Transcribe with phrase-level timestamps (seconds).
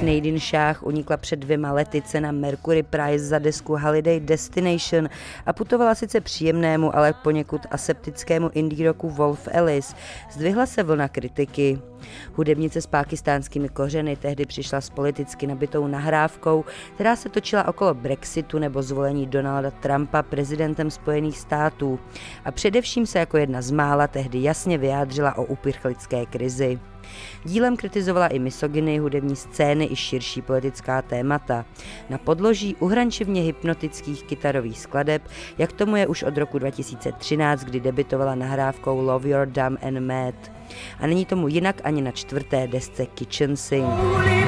[0.00, 5.08] Nadine Shah unikla před dvěma lety cena Mercury Prize za desku Holiday Destination
[5.46, 9.96] a putovala sice příjemnému, ale poněkud aseptickému indie roku Wolf Alice,
[10.32, 11.78] zdvihla se vlna kritiky.
[12.34, 16.64] Hudebnice s pákistánskými kořeny tehdy přišla s politicky nabitou nahrávkou,
[16.94, 21.98] která se točila okolo Brexitu nebo zvolení Donalda Trumpa prezidentem Spojených států
[22.44, 26.78] a především se jako jedna z mála tehdy jasně vyjádřila o uprchlické krizi.
[27.44, 31.64] Dílem kritizovala i misogyny, hudební scény i širší politická témata.
[32.10, 35.22] Na podloží uhrančivně hypnotických kytarových skladeb,
[35.58, 40.34] jak tomu je už od roku 2013, kdy debitovala nahrávkou Love Your Dumb and Mad.
[41.00, 44.43] A není tomu jinak ani na čtvrté desce Kitchen Sing.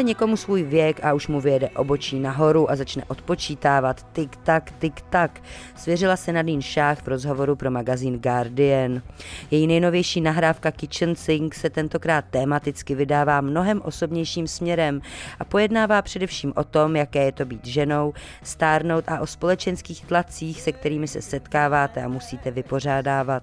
[0.00, 4.70] Řeknete někomu svůj věk a už mu vyjede obočí nahoru a začne odpočítávat tik tak,
[4.70, 5.40] tik tak,
[5.76, 9.02] svěřila se Nadine Šách v rozhovoru pro magazín Guardian.
[9.50, 15.00] Její nejnovější nahrávka Kitchen Sink se tentokrát tematicky vydává mnohem osobnějším směrem
[15.38, 18.12] a pojednává především o tom, jaké je to být ženou,
[18.42, 23.42] stárnout a o společenských tlacích, se kterými se setkáváte a musíte vypořádávat.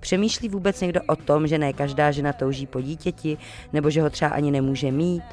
[0.00, 3.38] Přemýšlí vůbec někdo o tom, že ne každá žena touží po dítěti,
[3.72, 5.24] nebo že ho třeba ani nemůže mít?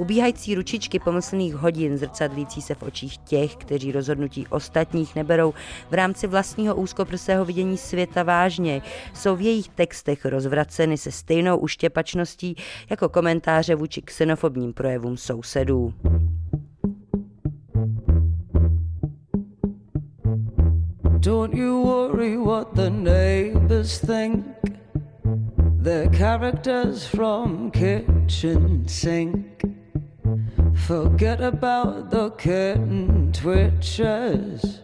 [0.00, 5.54] Ubíhající ručičky pomyslných hodin zrcadlící se v očích těch, kteří rozhodnutí ostatních neberou
[5.90, 8.82] v rámci vlastního úzkoprsého vidění světa vážně,
[9.14, 12.56] jsou v jejich textech rozvraceny se stejnou uštěpačností
[12.90, 15.94] jako komentáře vůči xenofobním projevům sousedů.
[21.18, 24.46] Don't you worry what the neighbors think.
[25.82, 29.49] They're characters from kitchen sink.
[30.86, 34.80] Forget about the curtain twitchers.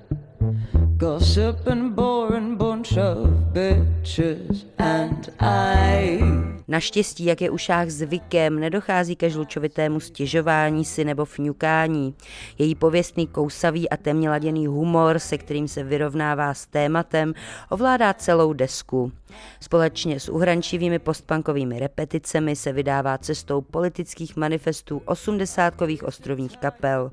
[0.96, 6.35] Gossip and boring bunch of bitches and I
[6.68, 12.14] Naštěstí, jak je u šách zvykem, nedochází ke žlučovitému stěžování si nebo fňukání.
[12.58, 17.34] Její pověstný kousavý a temně laděný humor, se kterým se vyrovnává s tématem,
[17.70, 19.12] ovládá celou desku.
[19.60, 27.10] Společně s uhrančivými postpunkovými repeticemi se vydává cestou politických manifestů osmdesátkových ostrovních kapel.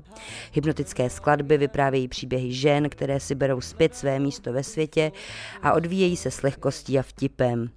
[0.52, 5.12] Hypnotické skladby vyprávějí příběhy žen, které si berou zpět své místo ve světě
[5.62, 7.70] a odvíjejí se s lehkostí a vtipem.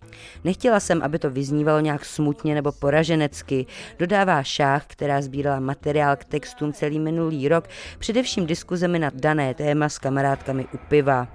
[0.43, 3.65] Nechtěla jsem, aby to vyznívalo nějak smutně nebo poraženecky,
[3.99, 7.67] dodává šách, která sbírala materiál k textům celý minulý rok,
[7.99, 11.27] především diskuzemi na dané téma s kamarádkami u piva.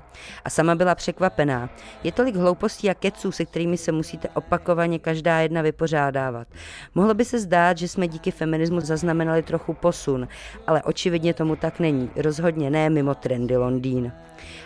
[0.45, 1.71] A sama byla překvapená.
[2.05, 6.49] Je tolik hloupostí a keců, se kterými se musíte opakovaně každá jedna vypořádávat.
[6.95, 10.29] Mohlo by se zdát, že jsme díky feminismu zaznamenali trochu posun,
[10.67, 12.11] ale očividně tomu tak není.
[12.17, 14.13] Rozhodně ne mimo trendy Londýn.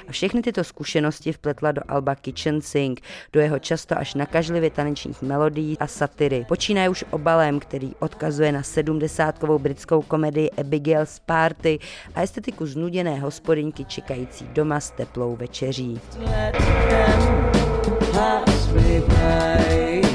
[0.08, 3.00] A všechny tyto zkušenosti vpletla do Alba Kitchen Sink,
[3.32, 6.44] do jeho často až nakažlivě tanečních melodií a satiry.
[6.48, 11.78] Počínaje už obalem, který odkazuje na sedmdesátkovou britskou komedii Abigail's Party
[12.14, 16.00] a estetiku znuděné hospodinky čekající doma s teplou večeří.
[16.19, 17.47] Let them
[18.12, 20.06] pass me by.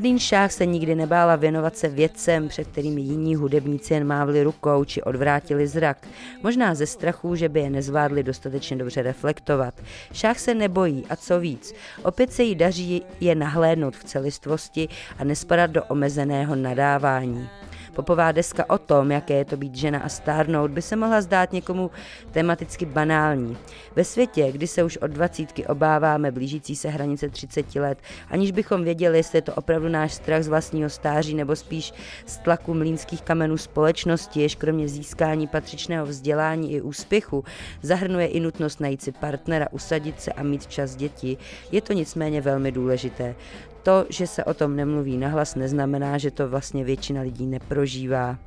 [0.00, 4.84] Nadine Šách se nikdy nebála věnovat se věcem, před kterými jiní hudebníci jen mávli rukou
[4.84, 6.06] či odvrátili zrak.
[6.42, 9.74] Možná ze strachu, že by je nezvládli dostatečně dobře reflektovat.
[10.12, 14.88] Šách se nebojí a co víc, opět se jí daří je nahlédnout v celistvosti
[15.18, 17.48] a nespadat do omezeného nadávání.
[17.90, 21.52] Popová deska o tom, jaké je to být žena a stárnout, by se mohla zdát
[21.52, 21.90] někomu
[22.30, 23.56] tematicky banální.
[23.96, 27.98] Ve světě, kdy se už od dvacítky obáváme blížící se hranice 30 let,
[28.30, 31.92] aniž bychom věděli, jestli je to opravdu náš strach z vlastního stáří nebo spíš
[32.26, 37.44] z tlaku mlínských kamenů společnosti, jež kromě získání patřičného vzdělání i úspěchu
[37.82, 41.36] zahrnuje i nutnost najít si partnera, usadit se a mít čas děti,
[41.72, 43.34] je to nicméně velmi důležité.
[43.82, 48.38] To, že se o tom nemluví nahlas, neznamená, že to vlastně většina lidí neprožívá.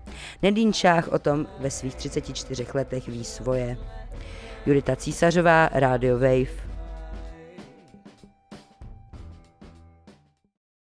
[0.42, 3.78] Nedín Šách o tom ve svých 34 letech ví svoje.
[4.66, 6.73] Judita Císařová, Radio Wave.